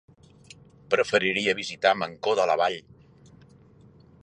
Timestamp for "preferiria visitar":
0.93-1.93